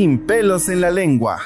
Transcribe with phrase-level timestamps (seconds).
[0.00, 1.42] Sin pelos en la lengua.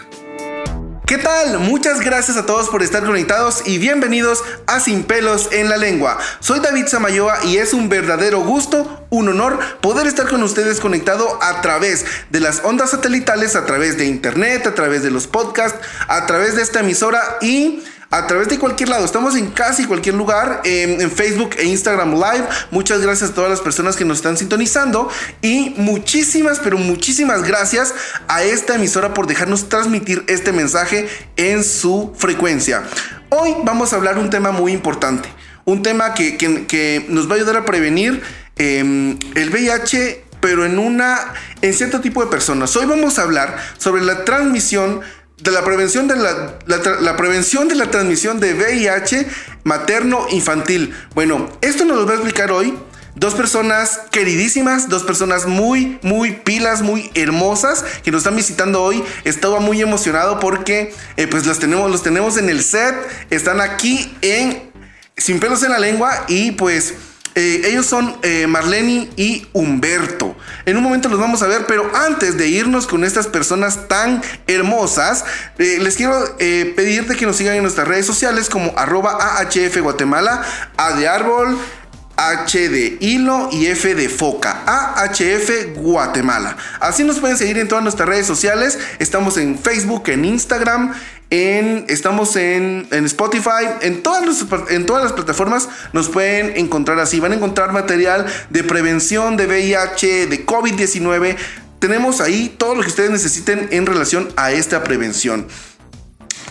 [1.09, 1.59] ¿Qué tal?
[1.59, 6.19] Muchas gracias a todos por estar conectados y bienvenidos a Sin pelos en la lengua.
[6.38, 11.36] Soy David Samayoa y es un verdadero gusto, un honor poder estar con ustedes conectado
[11.43, 15.80] a través de las ondas satelitales, a través de internet, a través de los podcasts,
[16.07, 19.05] a través de esta emisora y a través de cualquier lado.
[19.05, 22.46] Estamos en casi cualquier lugar, en Facebook e Instagram Live.
[22.71, 25.08] Muchas gracias a todas las personas que nos están sintonizando
[25.43, 27.94] y muchísimas, pero muchísimas gracias
[28.29, 32.83] a esta emisora por dejarnos transmitir este mensaje en su frecuencia.
[33.30, 35.28] Hoy vamos a hablar un tema muy importante,
[35.64, 38.22] un tema que, nos va a ayudar a prevenir
[38.56, 42.77] em, el VIH pero en una en cierto tipo de personas.
[42.77, 45.00] Hoy vamos a hablar sobre la transmisión
[45.38, 49.27] de la prevención de la, prevención de la transmisión de VIH
[49.64, 50.94] materno infantil.
[51.14, 52.74] Bueno, esto nos lo va a explicar hoy
[53.16, 59.02] dos personas queridísimas, dos personas muy, muy pilas, muy hermosas que nos están visitando hoy.
[59.24, 62.94] Estaba muy emocionado porque eh, pues los tenemos, los tenemos en el set,
[63.30, 64.72] están aquí en
[65.16, 66.94] Sin pelos en la lengua y pues
[67.34, 70.36] eh, ellos son eh, Marlene y Humberto.
[70.66, 74.22] En un momento los vamos a ver, pero antes de irnos con estas personas tan
[74.46, 75.24] hermosas,
[75.58, 80.42] eh, les quiero pedirte que nos sigan en nuestras redes sociales como arroba AHF Guatemala,
[80.76, 81.58] A de árbol.
[82.16, 84.62] H de hilo y F de foca.
[84.66, 86.56] AHF Guatemala.
[86.80, 88.78] Así nos pueden seguir en todas nuestras redes sociales.
[88.98, 90.94] Estamos en Facebook, en Instagram,
[91.30, 97.20] estamos en, Spotify, en todas, en todas las plataformas nos pueden encontrar así.
[97.20, 101.36] Van a encontrar material de prevención de VIH, de COVID-19.
[101.78, 105.46] Tenemos ahí todo lo que ustedes necesiten en relación a esta prevención.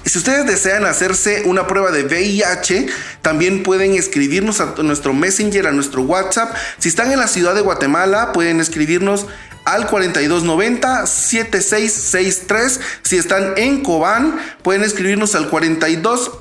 [0.06, 2.88] Si ustedes desean hacerse una prueba de VIH,
[3.22, 6.54] también pueden escribirnos a nuestro Messenger, a nuestro WhatsApp.
[6.78, 9.28] Si están en la ciudad de Guatemala, pueden escribirnos
[9.66, 12.80] al 4290 7663.
[13.04, 16.32] Si están en Cobán, pueden escribirnos al 42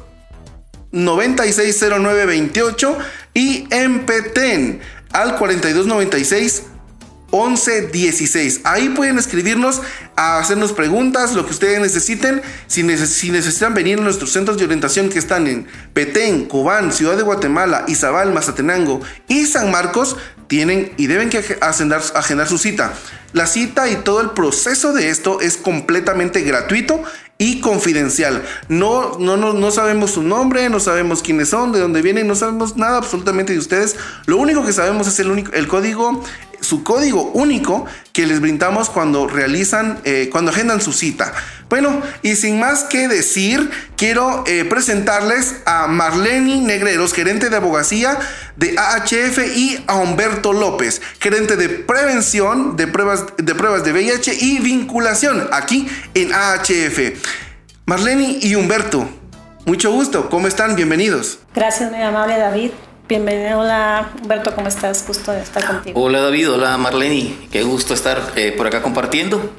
[0.90, 2.98] 960928
[3.34, 4.80] y en Petén
[5.12, 6.64] al 4296
[7.32, 8.60] 1116.
[8.64, 9.80] Ahí pueden escribirnos
[10.16, 12.42] a hacernos preguntas, lo que ustedes necesiten.
[12.66, 17.22] Si, necesitan venir a nuestros centros de orientación que están en Petén, Cobán, Ciudad de
[17.22, 20.16] Guatemala, Izabal, Mazatenango y San Marcos,
[20.46, 22.92] tienen y deben que agendar, agendar su cita.
[23.32, 27.02] La cita y todo el proceso de esto es completamente gratuito
[27.38, 28.44] y confidencial.
[28.68, 32.36] No, no, no, no sabemos su nombre, no sabemos quiénes son, de dónde vienen, no
[32.36, 33.96] sabemos nada absolutamente de ustedes.
[34.26, 36.22] Lo único que sabemos es el, único, el código
[36.62, 41.32] su código único que les brindamos cuando realizan, eh, cuando agendan su cita.
[41.68, 48.18] Bueno, y sin más que decir, quiero eh, presentarles a Marlene Negreros, gerente de abogacía
[48.56, 54.34] de AHF, y a Humberto López, gerente de prevención de pruebas de, pruebas de VIH
[54.40, 57.18] y vinculación aquí en AHF.
[57.86, 59.08] Marlene y Humberto,
[59.64, 60.76] mucho gusto, ¿cómo están?
[60.76, 61.38] Bienvenidos.
[61.54, 62.70] Gracias, muy amable David.
[63.08, 65.04] Bienvenido, hola Humberto, ¿cómo estás?
[65.06, 66.00] Gusto de estar contigo.
[66.00, 69.52] Hola David, hola Marlene, qué gusto estar eh, por acá compartiendo.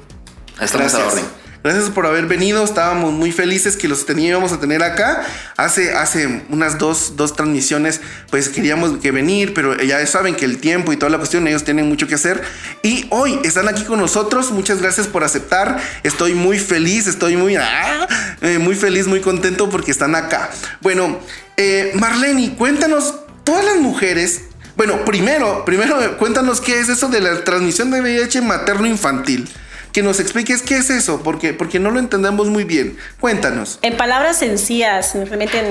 [0.59, 1.25] Estamos a orden.
[1.63, 5.25] Gracias por haber venido, estábamos muy felices que los teníamos a tener acá.
[5.55, 10.57] Hace, hace unas dos, dos transmisiones, pues queríamos que venir, pero ya saben que el
[10.57, 12.43] tiempo y toda la cuestión, ellos tienen mucho que hacer.
[12.81, 15.79] Y hoy están aquí con nosotros, muchas gracias por aceptar.
[16.03, 18.07] Estoy muy feliz, estoy muy, ah,
[18.41, 20.49] eh, muy feliz, muy contento porque están acá.
[20.81, 21.19] Bueno,
[21.55, 24.43] eh, Marlene, cuéntanos todas las mujeres,
[24.75, 29.47] bueno, primero, primero cuéntanos qué es eso de la transmisión de VIH materno-infantil.
[29.91, 32.97] Que nos expliques qué es eso, porque, porque no lo entendemos muy bien.
[33.19, 33.77] Cuéntanos.
[33.83, 35.61] En palabras sencillas, realmente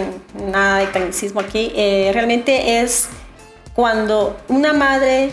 [0.53, 3.09] nada de tecnicismo aquí, eh, realmente es
[3.75, 5.33] cuando una madre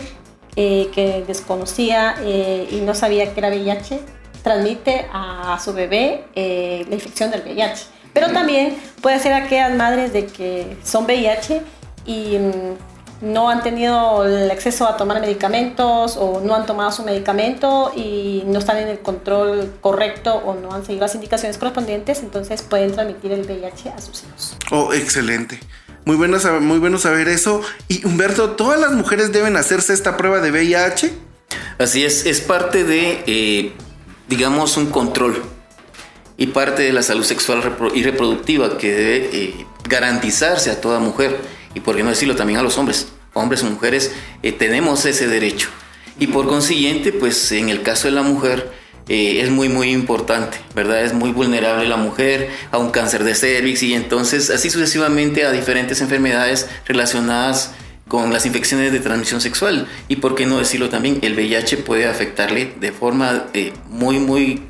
[0.56, 4.00] eh, que desconocía eh, y no sabía que era VIH
[4.42, 7.84] transmite a su bebé la infección del VIH.
[8.12, 11.62] Pero también puede ser aquellas madres de que son VIH
[12.06, 12.76] y mm,
[13.20, 18.42] no han tenido el acceso a tomar medicamentos o no han tomado su medicamento y
[18.46, 22.92] no están en el control correcto o no han seguido las indicaciones correspondientes, entonces pueden
[22.92, 24.56] transmitir el VIH a sus hijos.
[24.70, 25.60] Oh, excelente.
[26.06, 27.60] Muy bueno, saber, muy bueno saber eso.
[27.88, 31.12] Y Humberto, ¿todas las mujeres deben hacerse esta prueba de VIH?
[31.78, 33.72] Así es, es parte de, eh,
[34.28, 35.42] digamos, un control
[36.38, 41.38] y parte de la salud sexual y reproductiva que debe eh, garantizarse a toda mujer
[41.74, 44.12] y por qué no decirlo también a los hombres, hombres o mujeres,
[44.42, 45.68] eh, tenemos ese derecho.
[46.18, 48.72] Y por consiguiente, pues en el caso de la mujer,
[49.08, 51.04] eh, es muy, muy importante, ¿verdad?
[51.04, 55.52] Es muy vulnerable la mujer a un cáncer de cervix y entonces así sucesivamente a
[55.52, 57.72] diferentes enfermedades relacionadas
[58.06, 59.88] con las infecciones de transmisión sexual.
[60.08, 64.62] Y por qué no decirlo también, el VIH puede afectarle de forma eh, muy, muy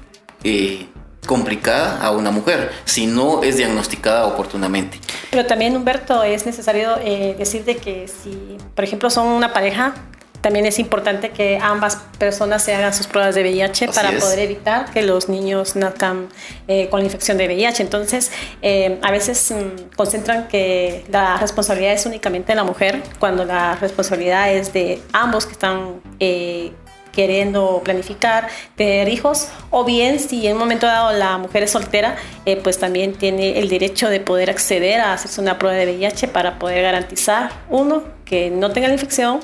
[1.27, 4.99] complicada a una mujer si no es diagnosticada oportunamente.
[5.31, 9.95] Pero también, Humberto, es necesario eh, decir de que si, por ejemplo, son una pareja,
[10.41, 14.23] también es importante que ambas personas se hagan sus pruebas de VIH Así para es.
[14.23, 16.29] poder evitar que los niños nazcan
[16.67, 17.83] eh, con la infección de VIH.
[17.83, 18.33] Entonces,
[18.63, 23.77] eh, a veces mm, concentran que la responsabilidad es únicamente de la mujer, cuando la
[23.77, 26.73] responsabilidad es de ambos que están eh,
[27.13, 32.17] queriendo planificar tener hijos, o bien si en un momento dado la mujer es soltera,
[32.47, 36.29] eh, pues también tiene el derecho de poder acceder a hacerse una prueba de VIH
[36.29, 39.41] para poder garantizar, uno, que no tenga la infección,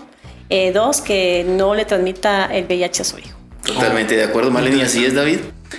[0.49, 3.37] eh, dos, que no le transmita el VIH a su hijo.
[3.65, 5.39] Totalmente de acuerdo, Marlene, y así es, David.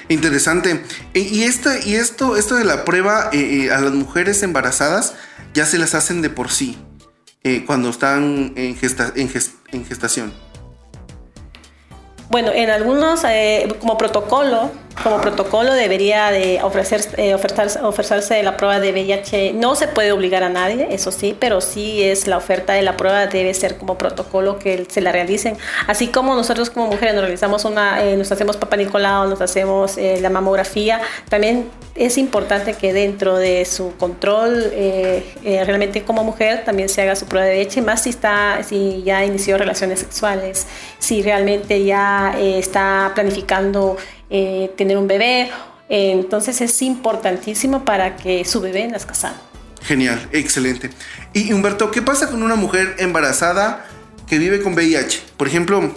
[0.10, 0.83] Interesante.
[1.13, 5.13] E- Y, esta, y esto, esto de la prueba eh, eh, a las mujeres embarazadas
[5.54, 6.78] ya se las hacen de por sí
[7.44, 10.33] eh, cuando están en, gesta- en ges- en gestación.
[12.29, 14.69] Bueno, en algunos, eh, como protocolo,
[15.03, 19.53] como protocolo debería de ofrecer, eh, ofertarse, ofrecerse la prueba de VIH.
[19.53, 22.97] No se puede obligar a nadie, eso sí, pero sí es la oferta de la
[22.97, 25.57] prueba debe ser como protocolo que se la realicen.
[25.88, 29.97] Así como nosotros como mujeres nos realizamos una, eh, nos hacemos papá Nicolau, nos hacemos
[29.97, 36.23] eh, la mamografía, también es importante que dentro de su control eh, eh, realmente como
[36.23, 39.99] mujer también se haga su prueba de VIH, más si está, si ya inició relaciones
[39.99, 40.67] sexuales,
[40.99, 43.97] si realmente ya está planificando
[44.29, 45.50] eh, tener un bebé.
[45.89, 49.38] Eh, entonces es importantísimo para que su bebé nazca sano.
[49.81, 50.89] Genial, excelente.
[51.33, 53.85] Y Humberto, ¿qué pasa con una mujer embarazada
[54.27, 55.21] que vive con VIH?
[55.38, 55.94] Por ejemplo,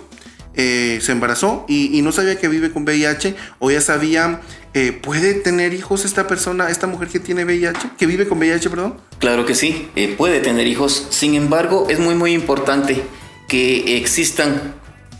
[0.54, 4.40] eh, se embarazó y, y no sabía que vive con VIH o ya sabía,
[4.74, 8.70] eh, ¿puede tener hijos esta persona, esta mujer que tiene VIH, que vive con VIH,
[8.70, 8.96] perdón?
[9.18, 11.08] Claro que sí, eh, puede tener hijos.
[11.10, 13.02] Sin embargo, es muy, muy importante
[13.48, 14.74] que existan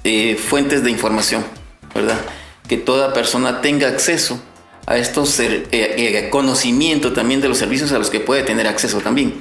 [0.05, 1.45] eh, fuentes de información,
[1.95, 2.19] ¿verdad?
[2.71, 4.41] Que toda persona tenga acceso
[4.87, 9.01] a estos eh, eh, conocimiento también de los servicios a los que puede tener acceso
[9.01, 9.35] también.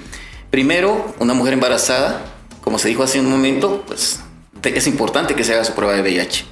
[0.49, 2.25] Primero, una mujer embarazada,
[2.61, 4.21] como se dijo hace un momento, pues
[4.63, 6.45] es importante que se haga su prueba de VIH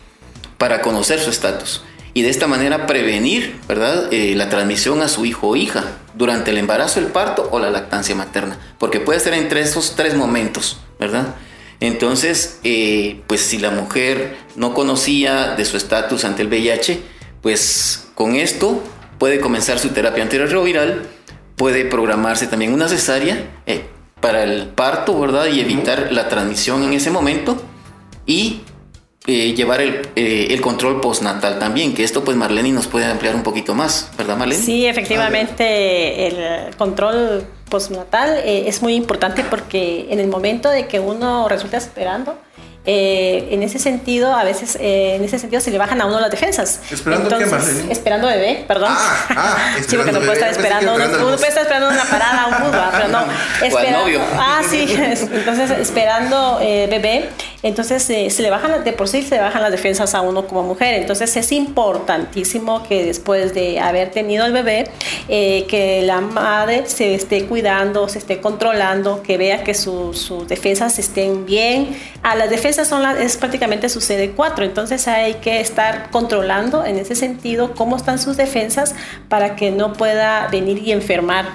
[0.59, 1.81] para conocer su estatus
[2.13, 4.13] y de esta manera prevenir, ¿verdad?
[4.13, 7.71] Eh, la transmisión a su hijo o hija durante el embarazo, el parto o la
[7.71, 11.33] lactancia materna, porque puede ser entre esos tres momentos, ¿verdad?
[11.79, 16.99] Entonces, eh, pues si la mujer no conocía de su estatus ante el VIH,
[17.41, 18.81] pues con esto
[19.17, 21.03] puede comenzar su terapia antirretroviral,
[21.55, 23.85] puede programarse también una cesárea eh,
[24.21, 25.47] para el parto, ¿verdad?
[25.47, 27.61] Y evitar la transmisión en ese momento
[28.25, 28.61] y
[29.25, 33.35] eh, llevar el, eh, el control postnatal también, que esto pues Marlene nos puede ampliar
[33.35, 34.61] un poquito más, ¿verdad Marlene?
[34.61, 40.99] Sí, efectivamente, el control postnatal eh, es muy importante porque en el momento de que
[40.99, 42.37] uno resulta esperando,
[42.89, 46.21] eh, en ese sentido, a veces, eh, en ese sentido se le bajan a uno
[46.21, 46.79] las defensas.
[46.89, 47.91] ¿Esperando qué, Marlene?
[47.91, 48.93] Esperando bebé, perdón.
[48.95, 52.05] Ah, ah, sí, porque esperando no puede estar esperando, esperando uno puede estar esperando una
[52.05, 52.89] parada, un bus, ¿va?
[52.93, 53.25] pero no.
[53.75, 54.21] O al novio.
[54.39, 54.85] Ah, sí,
[55.33, 57.29] entonces esperando eh, bebé,
[57.67, 60.47] entonces eh, se le bajan, de por sí se le bajan las defensas a uno
[60.47, 64.85] como mujer, entonces es importantísimo que después de haber tenido el bebé,
[65.27, 70.47] eh, que la madre se esté cuidando, se esté controlando, que vea que su- sus
[70.47, 71.95] defensas estén bien.
[72.23, 76.97] A las defensas son las, es prácticamente su CD4, entonces hay que estar controlando en
[76.97, 78.95] ese sentido cómo están sus defensas
[79.29, 81.45] para que no pueda venir y enfermar.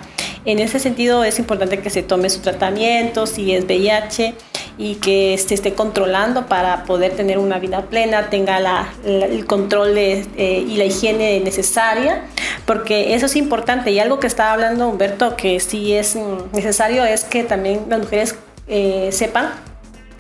[0.44, 4.34] En ese sentido es importante que se tome su tratamiento, si es VIH,
[4.78, 9.46] y que se esté controlando para poder tener una vida plena, tenga la- la- el
[9.46, 12.22] control de, eh, y la higiene necesaria,
[12.64, 13.90] porque eso es importante.
[13.90, 16.16] Y algo que estaba hablando Humberto, que sí es
[16.52, 18.34] necesario, es que también las mujeres
[18.68, 19.50] eh, sepan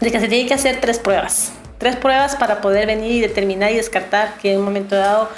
[0.00, 1.52] de que se tienen que hacer tres pruebas.
[1.78, 5.28] Tres pruebas para poder venir y determinar y descartar que en un momento dado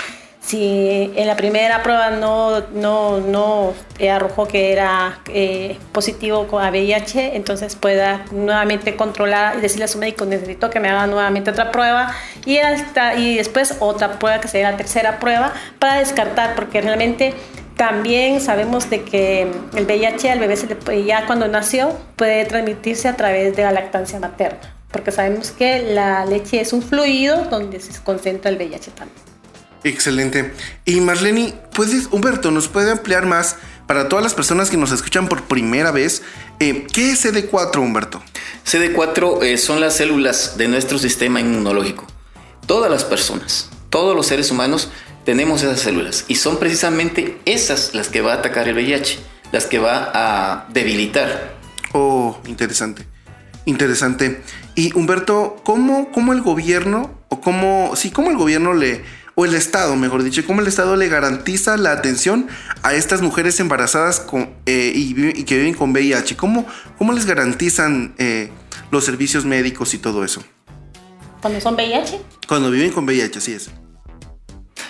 [0.45, 3.73] si en la primera prueba no, no, no
[4.11, 9.99] arrojó que era eh, positivo con VIH, entonces pueda nuevamente controlar y decirle a su
[9.99, 12.13] médico, necesito que me haga nuevamente otra prueba
[12.45, 17.33] y, hasta, y después otra prueba que sería la tercera prueba para descartar, porque realmente
[17.77, 23.09] también sabemos de que el VIH al bebé se le ya cuando nació puede transmitirse
[23.09, 27.81] a través de la lactancia materna, porque sabemos que la leche es un fluido donde
[27.81, 29.34] se concentra el VIH también.
[29.85, 30.53] Excelente.
[30.87, 35.29] Y Marlene, ¿puedes, Humberto, nos puede ampliar más para todas las personas que nos escuchan
[35.29, 36.23] por primera vez?
[36.59, 38.23] eh, ¿Qué es CD4, Humberto?
[38.67, 42.07] CD4 eh, son las células de nuestro sistema inmunológico.
[42.67, 44.91] Todas las personas, todos los seres humanos
[45.27, 49.19] tenemos esas células y son precisamente esas las que va a atacar el VIH,
[49.53, 51.55] las que va a debilitar.
[51.93, 53.07] Oh, interesante.
[53.67, 54.43] Interesante.
[54.75, 59.55] Y Humberto, ¿cómo, cómo el gobierno, o cómo, sí, cómo el gobierno le o el
[59.55, 62.49] Estado, mejor dicho, cómo el Estado le garantiza la atención
[62.83, 66.37] a estas mujeres embarazadas con, eh, y, que viven con VIH?
[66.37, 66.67] ¿Cómo,
[66.99, 68.51] cómo les garantizan eh,
[68.91, 70.43] los servicios médicos y todo eso?
[71.41, 72.21] ¿Cuando son VIH?
[72.47, 73.71] Cuando viven con VIH, así es.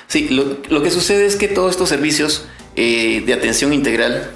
[0.07, 2.47] Sí, lo, lo que sucede es que todos estos servicios
[2.77, 4.33] eh, de atención integral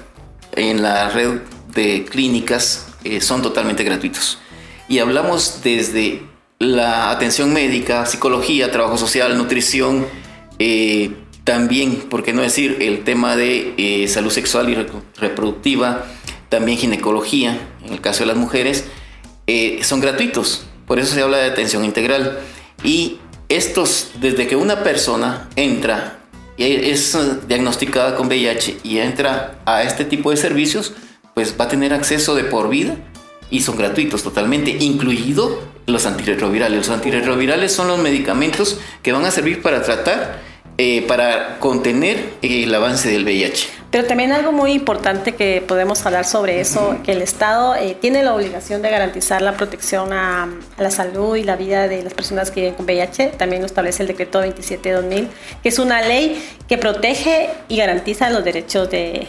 [0.55, 1.41] en la red
[1.73, 4.39] de clínicas eh, son totalmente gratuitos.
[4.87, 6.21] Y hablamos desde
[6.59, 10.05] la atención médica, psicología, trabajo social, nutrición,
[10.59, 11.11] eh,
[11.45, 14.75] también, por qué no decir, el tema de salud sexual y
[15.17, 16.05] reproductiva,
[16.49, 18.85] también ginecología, en el caso de las mujeres,
[19.81, 20.65] son gratuitos.
[20.85, 22.39] Por eso se habla de atención integral.
[22.83, 26.19] Y estos, desde que una persona entra
[26.55, 30.93] y es diagnosticada con VIH y entra a este tipo de servicios,
[31.33, 32.97] pues va a tener acceso de por vida
[33.49, 36.77] y son gratuitos totalmente, incluido los antirretrovirales.
[36.77, 40.39] Los antirretrovirales son los medicamentos que van a servir para tratar,
[40.77, 43.79] eh, para contener el avance del VIH.
[43.91, 48.21] Pero también algo muy importante que podemos hablar sobre eso, que el Estado eh, tiene
[48.21, 52.51] la obligación de garantizar la protección a, la salud y la vida de las personas
[52.51, 53.33] que viven con VIH.
[53.37, 55.27] También lo establece el decreto 27 de 2000,
[55.63, 59.27] que es una ley que protege y garantiza los derechos de,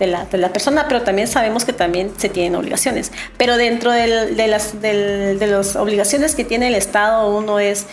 [0.00, 3.12] la, de, la, persona, pero también sabemos que también se tienen obligaciones.
[3.36, 4.06] Pero dentro de,
[4.48, 7.86] las, de las obligaciones que tiene el Estado, uno es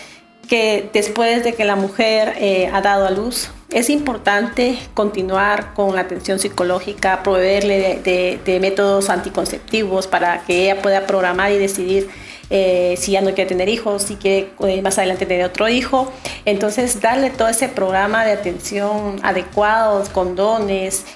[0.48, 5.94] que después de que la mujer eh, ha dado a luz, es importante continuar con
[5.94, 12.10] la atención psicológica, proveerle de, métodos anticonceptivos para que ella pueda programar y decidir
[12.54, 16.12] eh, si ya no quiere tener hijos, si quiere eh, más adelante tener otro hijo.
[16.44, 21.06] Entonces, darle todo ese programa de atención adecuados, condones,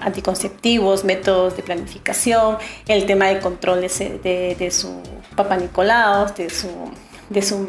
[0.00, 5.00] anticonceptivos, métodos de planificación, el tema de control de, de su
[5.36, 6.68] papá Nicolau, de su
[7.28, 7.68] de sus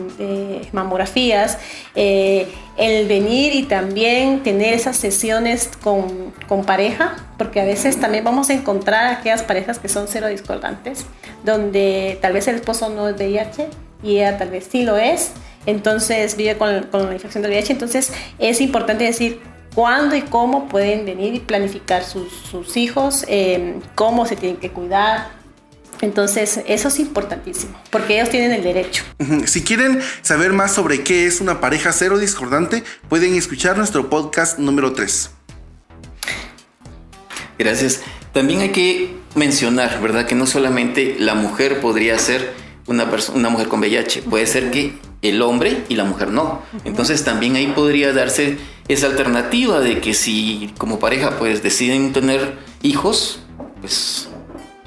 [0.71, 1.57] mamografías,
[1.95, 2.47] eh,
[2.77, 8.49] el venir y también tener esas sesiones con, con, pareja, porque a veces también vamos
[8.49, 11.05] a encontrar aquellas parejas que son cero discordantes,
[11.43, 13.69] donde tal vez el esposo no es VIH
[14.03, 15.31] y ella tal vez sí lo es,
[15.65, 19.41] entonces vive con, con la infección del VIH, entonces es importante decir,
[19.77, 24.71] cuándo y cómo pueden venir y planificar sus, sus hijos, eh, cómo se tienen que
[24.71, 25.36] cuidar,
[26.01, 29.03] entonces, eso es importantísimo, porque ellos tienen el derecho.
[29.45, 34.59] Si quieren saber más sobre qué es una pareja cero discordante, pueden escuchar nuestro podcast
[34.59, 35.31] número 3.
[37.57, 38.01] Gracias.
[38.33, 40.25] También hay que mencionar, ¿verdad?
[40.25, 42.53] Que no solamente la mujer podría ser
[42.85, 46.61] una, una mujer con VIH, puede ser que el hombre y la mujer no.
[46.85, 52.57] Entonces también ahí podría darse esa alternativa de que si como pareja pues deciden tener
[52.83, 53.39] hijos,
[53.81, 54.29] pues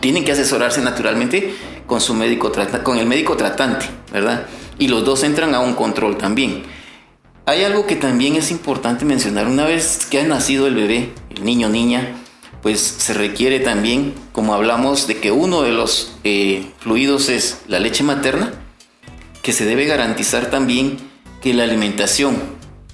[0.00, 1.54] tienen que asesorarse naturalmente
[1.86, 2.52] con su médico
[2.82, 4.46] con el médico tratante, ¿verdad?
[4.78, 6.62] Y los dos entran a un control también.
[7.46, 9.46] Hay algo que también es importante mencionar.
[9.46, 12.14] Una vez que ha nacido el bebé, el niño niña,
[12.62, 17.80] pues se requiere también, como hablamos, de que uno de los eh, fluidos es la
[17.80, 18.52] leche materna,
[19.42, 20.98] que se debe garantizar también
[21.42, 22.36] que la alimentación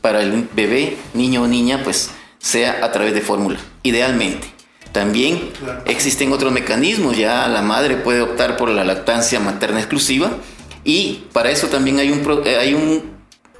[0.00, 4.55] para el bebé, niño o niña, pues sea a través de fórmula, idealmente.
[4.96, 5.50] También
[5.84, 10.30] existen otros mecanismos, ya la madre puede optar por la lactancia materna exclusiva
[10.84, 13.02] y para eso también hay un, eh, hay un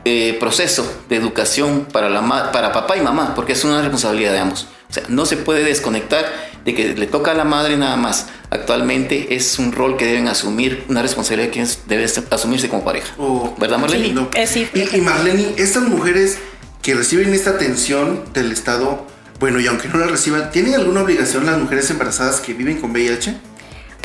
[0.06, 4.38] eh, proceso de educación para, la, para papá y mamá, porque es una responsabilidad de
[4.38, 4.66] ambos.
[4.88, 6.24] O sea, no se puede desconectar
[6.64, 8.28] de que le toca a la madre nada más.
[8.48, 13.12] Actualmente es un rol que deben asumir, una responsabilidad que debe asumirse como pareja.
[13.18, 14.26] Oh, ¿Verdad, Marlene?
[14.46, 16.38] Sí, y, y Marlene, estas mujeres
[16.80, 19.06] que reciben esta atención del Estado,
[19.38, 22.90] bueno, y aunque no la reciban, ¿tienen alguna obligación las mujeres embarazadas que viven con
[22.92, 23.34] VIH?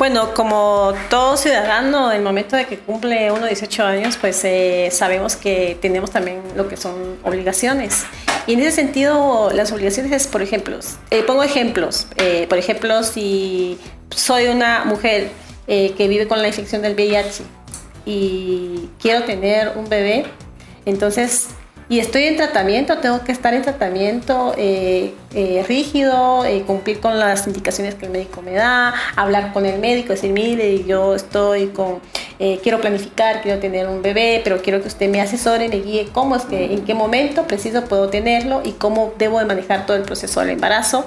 [0.02, 4.88] Bueno, como todo ciudadano, en el momento de que cumple uno 18 años, pues eh,
[4.90, 8.04] sabemos que tenemos también lo que son obligaciones.
[8.46, 12.08] Y en ese sentido, las obligaciones es, por ejemplo, eh, pongo ejemplos.
[12.16, 13.78] Eh, por ejemplo, si
[14.10, 15.30] soy una mujer
[15.68, 17.44] que vive con la infección del VIH
[18.04, 20.26] y quiero tener un bebé,
[20.84, 21.46] entonces
[21.92, 27.18] y estoy en tratamiento, tengo que estar en tratamiento eh, eh, rígido, eh, cumplir con
[27.18, 31.66] las indicaciones que el médico me da, hablar con el médico, decir, mire, yo estoy
[31.66, 32.00] con,
[32.62, 36.34] quiero planificar, quiero tener un bebé, pero quiero que usted me asesore, me guíe cómo
[36.34, 40.04] es que, en qué momento preciso puedo tenerlo y cómo debo de manejar todo el
[40.04, 41.04] proceso del embarazo.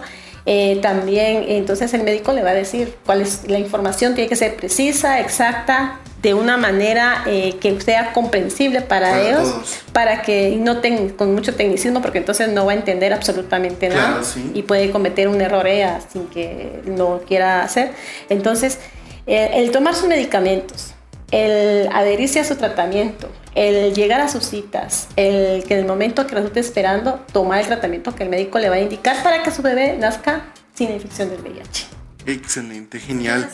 [0.83, 4.55] también entonces el médico le va a decir cuál es la información, tiene que ser
[4.55, 11.10] precisa, exacta, de una manera eh, que sea comprensible para, ellos, para que no tengan
[11.10, 14.24] con mucho tecnicismo, porque entonces no va a entender absolutamente nada
[14.55, 17.91] y puede cometer un error ella sin que lo quiera hacer.
[18.29, 18.79] Entonces,
[19.27, 20.96] eh, el tomar sus medicamentos,
[21.29, 26.25] el adherirse a su tratamiento, el llegar a sus citas, el que en el momento
[26.25, 29.51] que resulte esperando, tomar el tratamiento que el médico le va a indicar para que
[29.51, 31.86] su bebé nazca sin infección del VIH.
[32.25, 33.48] Excelente, genial.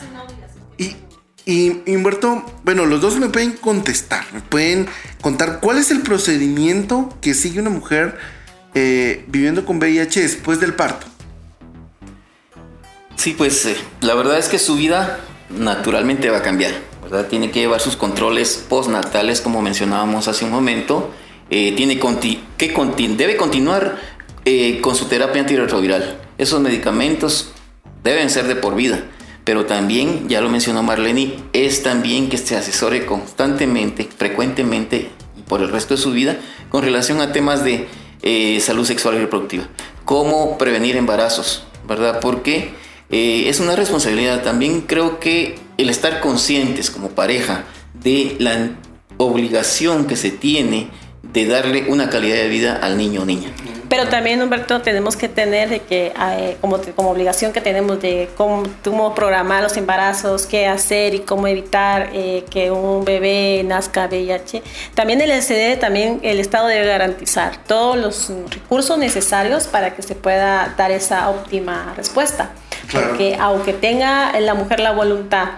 [0.77, 0.95] Y,
[1.45, 4.87] y Humberto, bueno, los dos me pueden contestar, me pueden
[5.21, 8.17] contar cuál es el procedimiento que sigue una mujer
[8.73, 11.07] eh, viviendo con VIH después del parto.
[13.15, 15.19] Sí, pues eh, la verdad es que su vida
[15.49, 17.27] naturalmente va a cambiar, ¿verdad?
[17.27, 21.11] Tiene que llevar sus controles postnatales, como mencionábamos hace un momento.
[21.49, 21.99] Eh, tiene
[22.57, 22.73] que
[23.17, 23.97] debe continuar
[24.81, 26.17] con su terapia antirretroviral.
[26.37, 27.51] Esos medicamentos
[28.03, 29.03] deben ser de por vida.
[29.43, 35.61] Pero también, ya lo mencionó Marlene, es también que se asesore constantemente, frecuentemente y por
[35.61, 36.37] el resto de su vida
[36.69, 37.87] con relación a temas de
[38.21, 39.67] eh, salud sexual y reproductiva.
[40.05, 42.19] Cómo prevenir embarazos, ¿verdad?
[42.19, 42.73] Porque
[43.09, 44.43] eh, es una responsabilidad.
[44.43, 48.77] También creo que el estar conscientes como pareja de la
[49.17, 50.89] obligación que se tiene
[51.33, 53.49] de darle una calidad de vida al niño o niña.
[53.91, 58.29] Pero también, Humberto, tenemos que tener de que, eh, como, como obligación que tenemos de
[58.37, 64.07] cómo, cómo, programar los embarazos, qué hacer y cómo evitar eh, que un bebé nazca
[64.07, 64.63] VIH.
[64.95, 70.15] También el SCD, también el Estado debe garantizar todos los recursos necesarios para que se
[70.15, 72.51] pueda dar esa óptima respuesta.
[72.93, 75.49] Porque aunque tenga la mujer la voluntad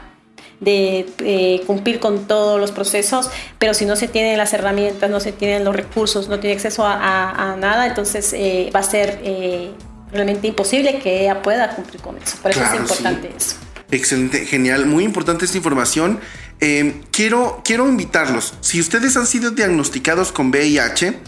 [0.63, 3.29] de eh, cumplir con todos los procesos,
[3.59, 6.85] pero si no se tienen las herramientas, no se tienen los recursos, no tiene acceso
[6.85, 9.71] a, nada, entonces eh, va a ser eh,
[10.11, 12.37] realmente imposible que ella pueda cumplir con eso.
[12.41, 13.55] Por eso es importante eso.
[13.91, 16.19] Excelente, genial, muy importante esta información.
[17.11, 21.19] quiero, quiero invitarlos, si ustedes han sido diagnosticados con VIH,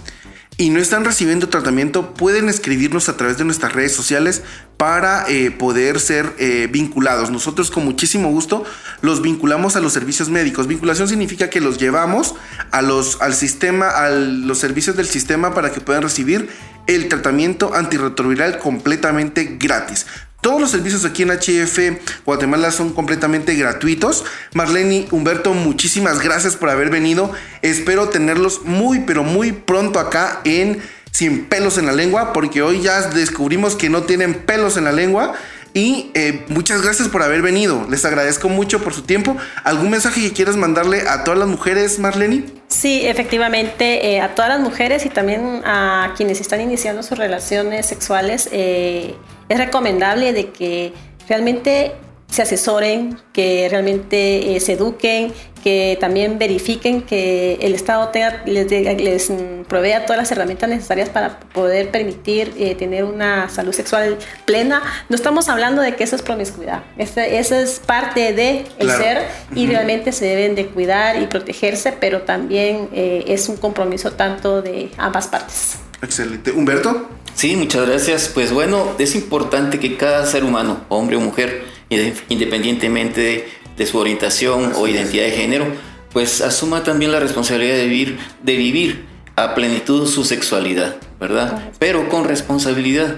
[0.58, 4.42] y no están recibiendo tratamiento, pueden escribirnos a través de nuestras redes sociales
[4.78, 7.30] para eh, poder ser eh, vinculados.
[7.30, 8.64] Nosotros con muchísimo gusto
[9.02, 10.68] los vinculamos a los servicios médicos.
[10.68, 12.36] Vinculación significa que los llevamos
[12.72, 16.50] a los, al sistema, a los servicios del sistema para que puedan recibir
[16.88, 20.06] el tratamiento antirretroviral completamente gratis.
[20.46, 24.26] Todos los servicios aquí en HF Guatemala son completamente gratuitos.
[24.54, 27.32] Marlene, Humberto, muchísimas gracias por haber venido.
[27.64, 32.80] Espero tenerlos muy, pero muy pronto acá en Sin pelos en la lengua, porque hoy
[32.82, 35.34] ya descubrimos que no tienen pelos en la lengua.
[35.74, 37.88] Y eh, muchas gracias por haber venido.
[37.90, 39.36] Les agradezco mucho por su tiempo.
[39.64, 42.46] ¿Algún mensaje que quieras mandarle a todas las mujeres, Marlene?
[42.68, 47.86] Sí, efectivamente, eh, a todas las mujeres y también a quienes están iniciando sus relaciones
[47.86, 48.50] sexuales.
[48.52, 49.16] Eh,
[49.50, 50.94] es recomendable de que
[51.30, 51.94] realmente
[52.36, 58.70] se asesoren, que realmente eh, se eduquen, que también verifiquen que el Estado tenga, les,
[58.70, 59.32] les,
[59.68, 64.84] provea todas las herramientas necesarias para poder permitir eh, tener una salud sexual plena.
[65.10, 67.22] No estamos hablando de que eso es promiscuidad, eso,
[67.56, 69.24] es parte de el ser
[69.56, 74.62] y realmente se deben de cuidar y protegerse, pero también eh, es un compromiso tanto
[74.62, 75.78] de ambas partes.
[76.02, 76.52] Excelente.
[76.52, 77.10] Humberto.
[77.34, 78.30] Sí, muchas gracias.
[78.34, 84.74] Pues bueno, es importante que cada ser humano, hombre o mujer, independientemente de, su orientación
[84.76, 85.66] o identidad de género,
[86.12, 91.72] pues asuma también la responsabilidad de vivir, de vivir a plenitud su sexualidad, ¿verdad?
[91.78, 93.18] Pero con responsabilidad,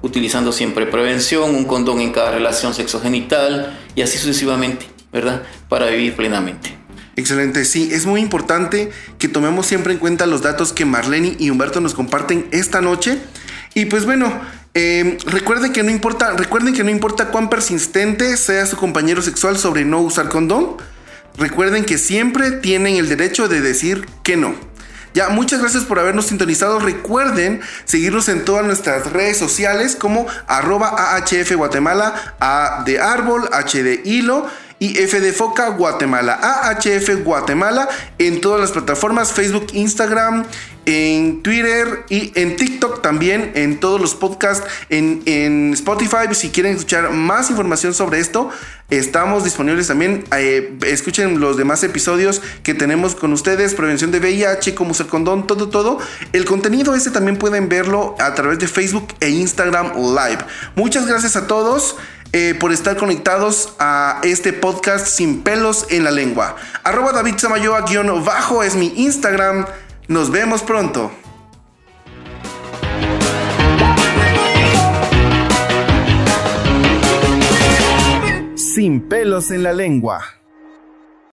[0.00, 5.42] utilizando siempre prevención, un condón en cada relación sexogenital y así sucesivamente, ¿verdad?
[5.68, 6.78] Para vivir plenamente.
[7.16, 11.50] Excelente, sí, es muy importante que tomemos siempre en cuenta los datos que Marlene y
[11.50, 13.18] Humberto nos comparten esta noche
[13.74, 14.32] y pues bueno,
[14.74, 19.58] eh, recuerden que no importa, recuerden que no importa cuán persistente sea su compañero sexual
[19.58, 20.76] sobre no usar condón.
[21.36, 24.54] Recuerden que siempre tienen el derecho de decir que no.
[25.14, 26.78] Ya, muchas gracias por habernos sintonizado.
[26.78, 33.82] Recuerden seguirnos en todas nuestras redes sociales como arroba AHF Guatemala, A de árbol, H
[33.82, 34.46] de hilo
[34.78, 40.44] y F de Foca Guatemala, AHF Guatemala en todas las plataformas, Facebook, Instagram,
[40.88, 46.32] en Twitter y en TikTok también, en todos los podcasts, en, Spotify.
[46.32, 48.48] Si quieren escuchar más información sobre esto,
[48.88, 50.24] estamos disponibles también.
[50.34, 55.46] Eh, escuchen los demás episodios que tenemos con ustedes, prevención de VIH, cómo usar condón,
[55.46, 55.98] todo, todo.
[56.32, 60.38] El contenido ese también pueden verlo a través de Facebook e Instagram Live.
[60.74, 61.96] Muchas gracias a todos.
[62.34, 66.56] Eh, por estar conectados a este podcast sin pelos en la lengua.
[66.84, 69.64] Arroba David Samayoa guion bajo es mi Instagram.
[70.08, 71.10] Nos vemos pronto.
[78.56, 80.37] Sin pelos en la lengua.